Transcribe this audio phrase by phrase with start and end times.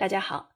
[0.00, 0.48] 大家好，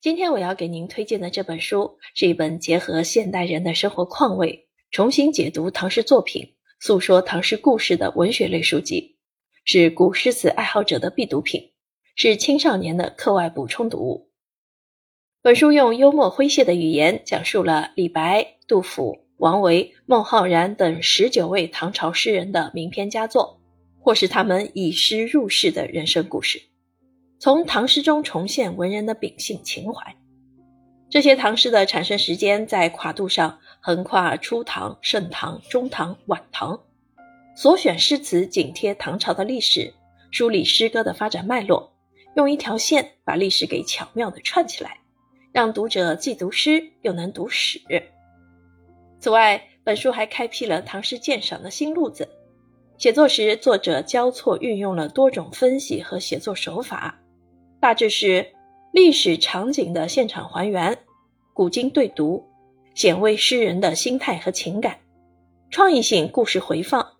[0.00, 9.16] 今天我要给您推荐的这本书是一本结合现代人的生活况味，重新解读唐诗作品、诉说唐诗故事的文学类书籍，
[9.64, 11.70] 是古诗词爱好者的必读品，
[12.16, 14.32] 是青少年的课外补充读物。
[15.40, 23.60] 本书用幽默诙谐的语言讲述了李白、杜甫、王维、孟浩然等十九位唐朝诗人的名篇佳作，
[24.00, 26.69] 或是他们以诗入世的人生故事。
[27.40, 30.14] 从唐诗中重现文人的秉性情怀，
[31.08, 36.78] 这些唐诗的产生时间在跨度上横跨初唐、盛唐、中唐、晚唐。
[37.56, 39.94] 所选诗词紧贴唐朝的历史，
[40.30, 41.90] 梳理诗歌的发展脉络，
[42.36, 44.98] 用一条线把历史给巧妙地串起来，
[45.50, 47.80] 让读者既读诗又能读史。
[49.18, 52.28] 此外，本书还开辟了唐诗鉴赏的新路子。
[52.98, 57.16] 写作时，作者交错运用了多种分析和写作手法。
[57.80, 58.52] 大致是
[58.92, 60.98] 历史场景的现场还原、
[61.54, 62.46] 古今对读、
[62.94, 65.00] 显微诗人的心态和情感、
[65.70, 67.16] 创意性故事回放、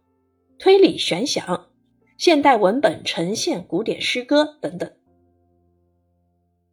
[0.59, 1.71] 推理悬想、
[2.19, 4.93] 现代文本呈现古典诗歌等等。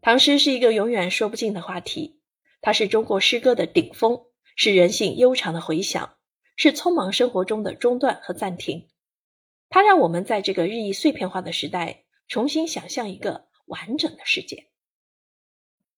[0.02, 2.19] 唐诗是一个永远说不尽的话题，
[2.59, 4.19] 它是中国诗歌的顶峰，
[4.58, 6.15] 是人性悠长的回响，
[6.58, 8.89] 是匆忙生活中的中断和暂停。
[9.69, 13.46] 它让我们在这个日益碎片化的时代，重新想象一个。
[13.67, 14.67] 完整的世界。